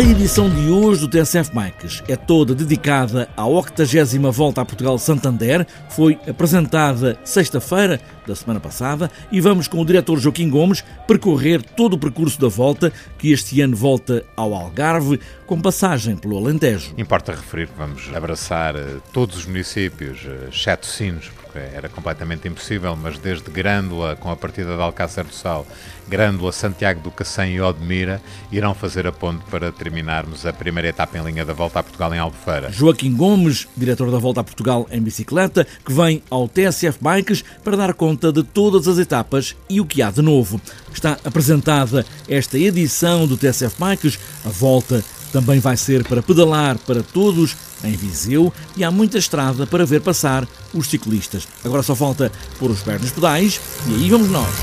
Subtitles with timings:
[0.00, 4.98] A edição de hoje do TSF Bikes é toda dedicada à 80 Volta a Portugal
[4.98, 5.66] Santander.
[5.90, 11.94] Foi apresentada sexta-feira da semana passada e vamos com o diretor Joaquim Gomes percorrer todo
[11.94, 16.94] o percurso da volta, que este ano volta ao Algarve, com passagem pelo Alentejo.
[16.96, 22.46] Importa referir que vamos abraçar eh, todos os municípios, eh, exceto Sinos, porque era completamente
[22.46, 25.66] impossível, mas desde Grândola, com a partida de Alcácer do Sal,
[26.08, 31.18] Grândola, Santiago do Cacém e Odmira, irão fazer a ponte para terminarmos a primeira etapa
[31.18, 32.70] em linha da Volta a Portugal em Albufeira.
[32.70, 37.76] Joaquim Gomes, diretor da Volta a Portugal em bicicleta, que vem ao TSF Bikes para
[37.76, 40.60] dar conta de todas as etapas e o que há de novo.
[40.92, 47.02] Está apresentada esta edição do TSF Bikes, a volta também vai ser para pedalar para
[47.02, 51.46] todos em Viseu e há muita estrada para ver passar os ciclistas.
[51.64, 54.54] Agora só falta pôr os pés nos pedais e aí vamos nós.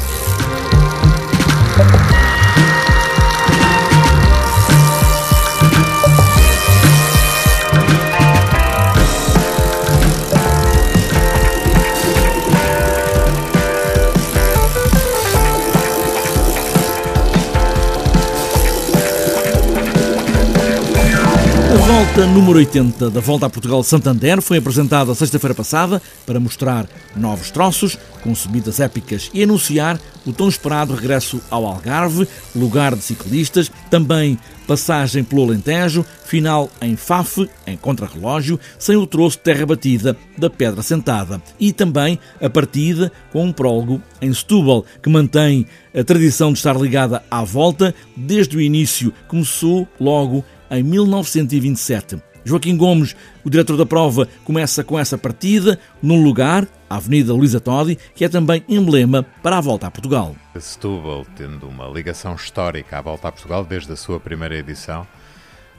[21.87, 24.41] Volta número 80 da Volta a Portugal Santander.
[24.41, 26.85] Foi apresentada sexta-feira passada para mostrar
[27.15, 33.01] novos troços, com subidas épicas e anunciar o tão esperado regresso ao Algarve, lugar de
[33.01, 39.65] ciclistas, também passagem pelo Alentejo, final em Faf, em contrarrelógio, sem o troço de terra
[39.65, 41.41] batida da Pedra Sentada.
[41.57, 45.65] E também a partida com um prólogo em Setúbal, que mantém
[45.97, 52.21] a tradição de estar ligada à volta desde o início, começou logo em 1927.
[52.47, 57.59] Joaquim Gomes, o diretor da prova, começa com essa partida num lugar, a Avenida Luísa
[57.59, 60.33] Todi, que é também emblema para a volta a Portugal.
[60.57, 65.05] Setúbal, tendo uma ligação histórica à volta a Portugal desde a sua primeira edição,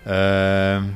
[0.04, 0.86] uh,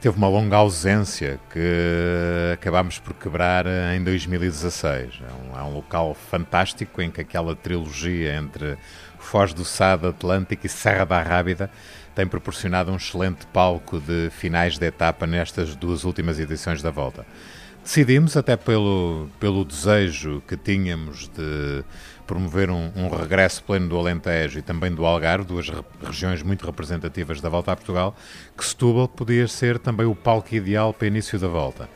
[0.00, 3.64] teve uma longa ausência que acabámos por quebrar
[3.96, 5.20] em 2016.
[5.20, 8.76] É um, é um local fantástico em que aquela trilogia entre
[9.20, 11.70] Foz do Sado, Atlântico e Serra da Rábida
[12.16, 17.26] tem proporcionado um excelente palco de finais de etapa nestas duas últimas edições da volta.
[17.84, 21.84] Decidimos, até pelo, pelo desejo que tínhamos de
[22.26, 26.64] promover um, um regresso pleno do Alentejo e também do Algarve, duas re regiões muito
[26.64, 28.16] representativas da volta a Portugal,
[28.56, 31.86] que Setúbal podia ser também o palco ideal para início da volta.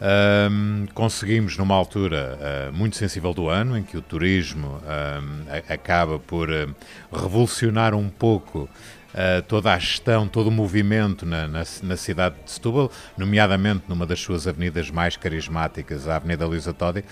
[0.00, 2.38] Um, conseguimos, numa altura
[2.70, 6.72] uh, muito sensível do ano, em que o turismo um, acaba por uh,
[7.12, 8.68] revolucionar um pouco
[9.14, 14.06] uh, toda a gestão, todo o movimento na, na, na, cidade de Setúbal, nomeadamente numa
[14.06, 17.04] das suas avenidas mais carismáticas, a Avenida Luísa Todi,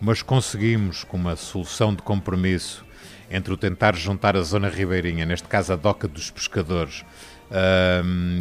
[0.00, 2.84] mas conseguimos, com uma solução de compromisso
[3.30, 7.04] entre o tentar juntar a zona ribeirinha, neste caso a Doca dos Pescadores,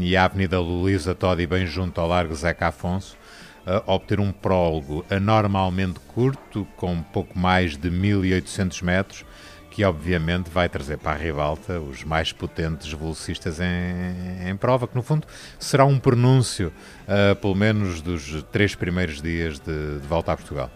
[0.01, 3.17] e a Avenida Luísa Todi, bem junto ao Largo Zeca Afonso,
[3.65, 9.25] uh, obter um prólogo anormalmente curto, com pouco mais de 1800 metros,
[9.73, 14.95] que obviamente vai trazer para a ribalta os mais potentes velocistas em, em prova, que
[14.95, 15.25] no fundo
[15.57, 16.71] será um pronúncio,
[17.07, 20.69] uh, pelo menos, dos três primeiros dias de, de volta a Portugal.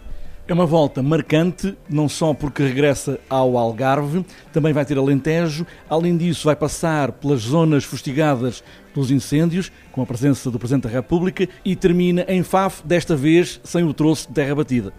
[0.48, 5.64] É uma volta marcante, não só porque regressa ao Algarve, também vai ter Alentejo.
[5.88, 10.90] Além disso, vai passar pelas zonas fustigadas pelos incêndios, com a presença do Presidente da
[10.90, 14.92] República, e termina em Faf, desta vez sem o troço de terra batida.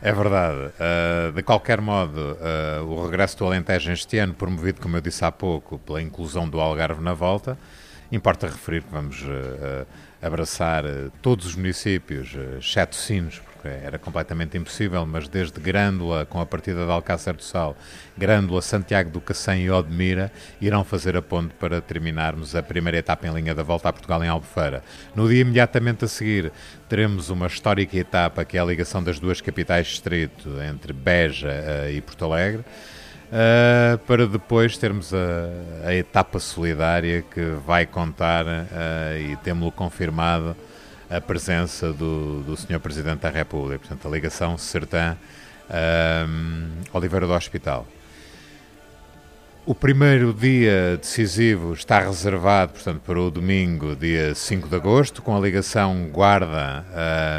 [0.00, 0.72] É verdade.
[0.76, 5.24] Uh, de qualquer modo, uh, o regresso do Alentejo este ano, promovido, como eu disse
[5.24, 7.58] há pouco, pela inclusão do Algarve na volta,
[8.12, 9.86] importa referir que vamos uh,
[10.20, 10.84] abraçar
[11.22, 16.90] todos os municípios, exceto Sinos, era completamente impossível, mas desde Grândola, com a partida de
[16.90, 17.76] Alcácer do Sal,
[18.16, 23.26] Grândola, Santiago do Cacém e Odmira, irão fazer a ponte para terminarmos a primeira etapa
[23.26, 24.82] em linha da volta a Portugal em Albufeira.
[25.14, 26.52] No dia imediatamente a seguir,
[26.88, 31.90] teremos uma histórica etapa que é a ligação das duas capitais distrito, entre Beja uh,
[31.90, 32.64] e Porto Alegre.
[33.26, 40.56] Uh, para depois termos a, a, etapa solidária que vai contar, uh, e temos-lo confirmado,
[41.08, 42.80] a presença do, do Sr.
[42.80, 45.16] Presidente da República, portanto, a ligação Sertã
[46.28, 47.86] um, Oliveira do Hospital.
[49.64, 55.36] O primeiro dia decisivo está reservado, portanto, para o domingo, dia 5 de agosto, com
[55.36, 56.84] a ligação Guarda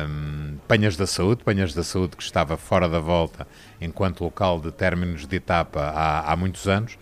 [0.10, 0.58] um,
[0.98, 3.48] da Saúde, Penhas da Saúde que estava fora da volta
[3.80, 6.98] enquanto local de términos de etapa há, há muitos anos.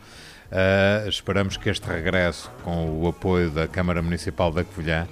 [0.51, 5.07] Uh, esperamos que este regresso, com o apoio da Câmara Municipal da Covilhã,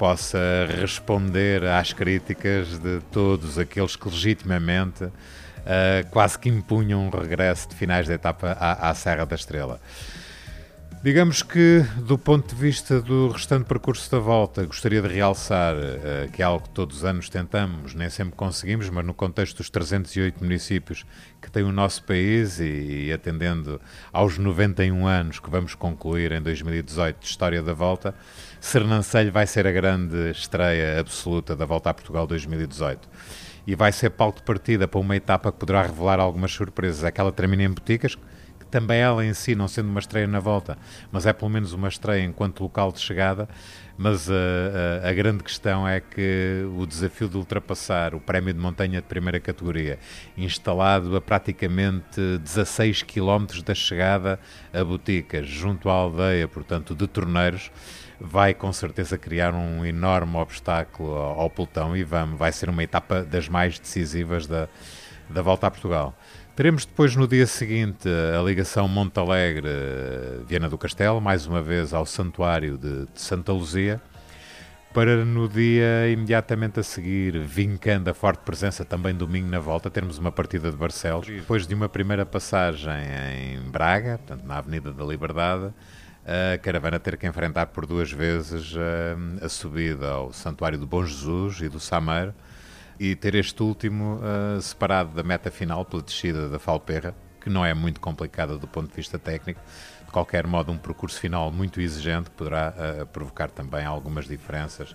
[0.00, 0.38] possa
[0.80, 5.12] responder às críticas de todos aqueles que legitimamente uh,
[6.10, 9.78] quase que impunham um regresso de finais da etapa à, à Serra da Estrela.
[11.02, 16.30] Digamos que, do ponto de vista do restante percurso da volta, gostaria de realçar uh,
[16.30, 19.70] que é algo que todos os anos tentamos, nem sempre conseguimos, mas no contexto dos
[19.70, 21.06] 308 municípios
[21.40, 23.80] que tem o nosso país e, e atendendo
[24.12, 28.14] aos 91 anos que vamos concluir em 2018 de História da Volta,
[28.60, 33.08] Sernancelho vai ser a grande estreia absoluta da Volta a Portugal 2018
[33.66, 37.04] e vai ser palco de partida para uma etapa que poderá revelar algumas surpresas.
[37.04, 38.18] Aquela termina em Boticas,
[38.70, 40.78] também ela em si, não sendo uma estreia na volta,
[41.10, 43.48] mas é pelo menos uma estreia enquanto local de chegada.
[44.02, 48.58] Mas a, a, a, grande questão é que o desafio de ultrapassar o prémio de
[48.58, 49.98] montanha de primeira categoria,
[50.38, 54.40] instalado a praticamente 16 km da chegada
[54.72, 57.70] a Boticas, junto à aldeia, portanto, de Torneiros,
[58.18, 62.82] vai com certeza criar um enorme obstáculo ao, ao pelotão e vamos, vai ser uma
[62.82, 64.66] etapa das mais decisivas da,
[65.28, 66.14] da volta a Portugal.
[66.56, 72.76] Teremos depois no dia seguinte a ligação Montalegre-Viana do Castelo, mais uma vez ao Santuário
[72.76, 74.00] de, de, Santa Luzia,
[74.92, 80.18] para no dia imediatamente a seguir, vincando a forte presença também domingo na volta, termos
[80.18, 81.26] uma partida de Barcelos.
[81.26, 82.92] Depois de uma primeira passagem
[83.56, 85.72] em Braga, portanto na Avenida da Liberdade,
[86.26, 91.06] a caravana ter que enfrentar por duas vezes a, a subida ao Santuário do Bom
[91.06, 92.34] Jesus e do Sameiro,
[93.00, 97.64] e ter este último uh, separado da meta final pela descida da Falperra, que não
[97.64, 99.58] é muito complicada do ponto de vista técnico.
[100.04, 104.94] De qualquer modo, um percurso final muito exigente poderá uh, provocar também algumas diferenças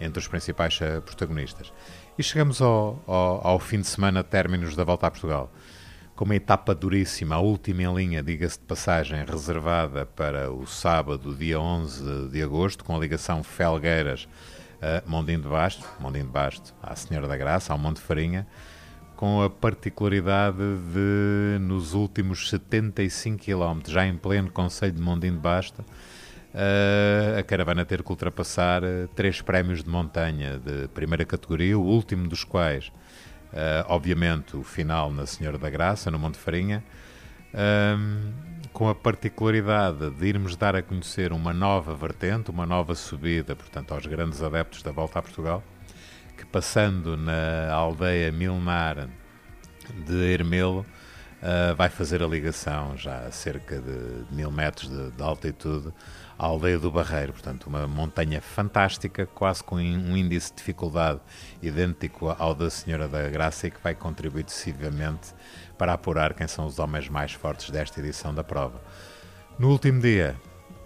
[0.00, 1.70] entre os principais uh, protagonistas.
[2.16, 5.52] E chegamos ao, ao, ao, fim de semana términos da Volta a Portugal,
[6.16, 11.34] com uma etapa duríssima, a última em linha, diga-se de passagem, reservada para o sábado,
[11.34, 14.26] dia 11 de agosto, com a ligação Felgueiras
[14.82, 18.46] uh, Mondinho de Basto, Mondinho de Basto à Senhora da Graça, ao Monte Farinha,
[19.16, 25.38] com a particularidade de, nos últimos 75 km, já em pleno Conselho de Mondinho de
[25.38, 31.78] Basto, uh, a caravana ter que ultrapassar uh, três prémios de montanha de primeira categoria,
[31.78, 32.88] o último dos quais,
[33.52, 36.82] uh, obviamente, o final na Senhora da Graça, no Monte Farinha,
[38.72, 43.92] com a particularidade de irmos dar a conhecer uma nova vertente, uma nova subida, portanto,
[43.92, 45.62] aos grandes adeptos da volta a Portugal,
[46.36, 49.08] que passando na aldeia milenar
[50.06, 50.86] de Hermelo,
[51.42, 55.92] uh, vai fazer a ligação já a cerca de mil metros de, de, altitude
[56.38, 61.20] à aldeia do Barreiro, portanto, uma montanha fantástica, quase com um índice de dificuldade
[61.60, 65.34] idêntico ao da Senhora da Graça e que vai contribuir decisivamente
[65.76, 68.80] para apurar quem são os homens mais fortes desta edição da prova.
[69.58, 70.36] No último dia,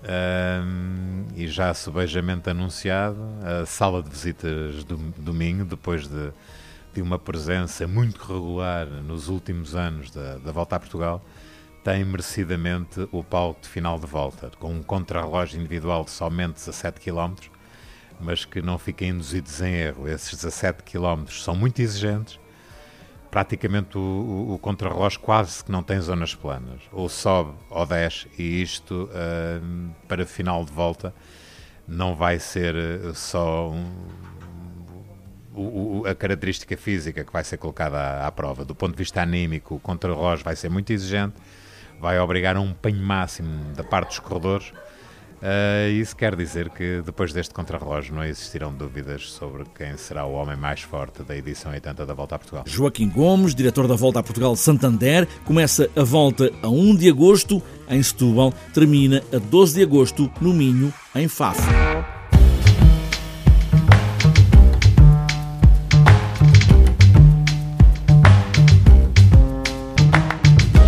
[0.06, 6.32] um, e já subejamente anunciado, a sala de visitas do domingo, depois de,
[7.02, 11.24] uma presença muito regular nos últimos anos da, da volta a Portugal,
[11.84, 17.00] tem merecidamente o palco de final de volta, com um contrarrelógio individual de somente 17
[17.00, 17.34] km,
[18.20, 20.08] mas que não fiquem induzidos em erro.
[20.08, 22.40] Esses 17 km são muito exigentes,
[23.30, 28.26] praticamente o, o, o contrarrelógio quase que não tem zonas planas, ou sobe ou desce,
[28.36, 31.14] e isto uh, para final de volta
[31.86, 33.86] não vai ser eh, só um,
[35.60, 38.64] o, a característica física que vai ser colocada à, à, prova.
[38.64, 41.34] Do ponto de vista anímico, o contrarrelógio vai ser muito exigente,
[42.00, 44.72] vai obrigar a um empenho máximo da parte dos corredores
[45.36, 50.32] Uh, isso quer dizer que depois deste contrarrelógio não existirão dúvidas sobre quem será o
[50.32, 52.64] homem mais forte da edição 80 da Volta a Portugal.
[52.66, 57.62] Joaquim Gomes, diretor da Volta a Portugal Santander, começa a volta a 1 de agosto
[57.88, 61.60] em Setúbal, termina a 12 de agosto no Minho, em Faf.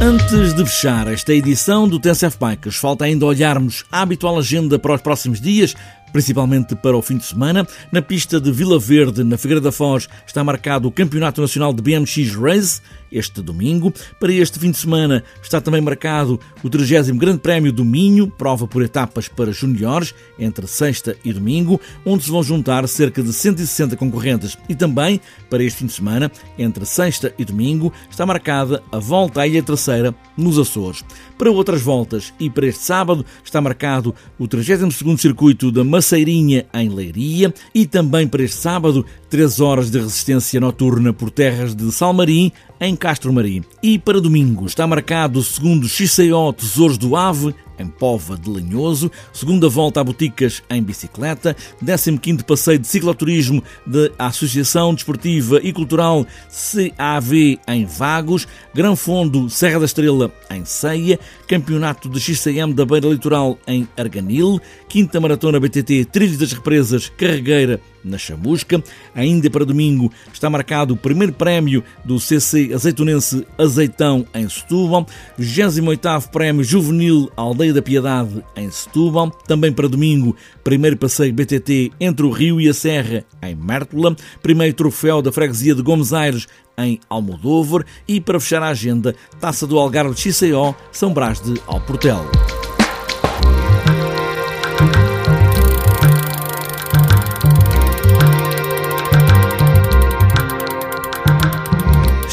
[0.00, 4.94] Antes de fechar esta edição do TSF Bikes, falta ainda olharmos a habitual agenda para
[4.94, 5.74] os próximos dias,
[6.12, 7.66] principalmente para o fim de semana.
[7.92, 11.82] Na pista de Vila Verde, na Figueira da Foz, está marcado o Campeonato Nacional de
[11.82, 13.92] BMX Race este domingo.
[14.20, 18.66] Para este fim de semana está também marcado o 30 Grande Prémio do Minho, prova
[18.66, 23.96] por etapas para juniores, entre sexta e domingo, onde se vão juntar cerca de 160
[23.96, 24.56] concorrentes.
[24.68, 29.40] E também, para este fim de semana, entre sexta e domingo, está marcada a volta
[29.40, 31.04] à Ilha Terceira, nos Açores.
[31.36, 36.88] Para outras voltas e para este sábado está marcado o 32º Circuito da Maceirinha, em
[36.88, 42.52] Leiria, e também para este sábado, 3 horas de resistência noturna por terras de Salmarim,
[42.80, 43.64] em Castro Marim.
[43.82, 49.10] E para domingo está marcado o segundo XCO Tesouros do Ave, em Pova de Lanhoso,
[49.32, 56.26] segunda volta a boticas em bicicleta, 15º passeio de cicloturismo da Associação Desportiva e Cultural
[56.50, 63.08] CAV em Vagos, Gran Fundo Serra da Estrela em Ceia, Campeonato de XCM da Beira
[63.08, 68.82] Litoral em Arganil, Quinta Maratona BTT Trilhos das Represas Carregueira na Chamusca.
[69.14, 75.06] Ainda para domingo está marcado o primeiro prémio do CC Azeitonense Azeitão em Setúbal,
[75.38, 79.30] 28º Prémio Juvenil Aldeia da Piedade em Setúbal.
[79.46, 80.34] Também para domingo,
[80.64, 85.74] primeiro passeio BTT entre o Rio e a Serra em Mértola, primeiro troféu da freguesia
[85.74, 86.46] de Gomes Aires
[86.78, 92.24] em Almodóvar e para fechar a agenda, Taça do Algarve XCO São Brás de Alportel.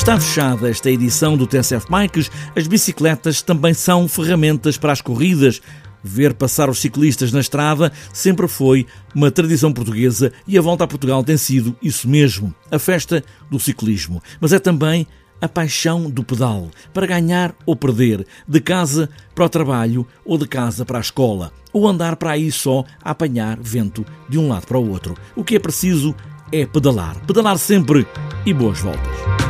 [0.05, 2.29] Está fechada esta edição do TSF Bikes.
[2.55, 5.59] As bicicletas também são ferramentas para as corridas.
[6.03, 8.85] Ver passar os ciclistas na estrada sempre foi
[9.15, 13.59] uma tradição portuguesa e a volta a Portugal tem sido isso mesmo, a festa do
[13.59, 14.21] ciclismo.
[14.39, 15.07] Mas é também
[15.41, 20.47] a paixão do pedal, para ganhar ou perder, de casa para o trabalho ou de
[20.47, 24.67] casa para a escola, ou andar para aí só a apanhar vento de um lado
[24.67, 25.15] para o outro.
[25.35, 26.13] O que é preciso
[26.51, 27.19] é pedalar.
[27.25, 28.05] Pedalar sempre
[28.45, 29.44] e boas voltas.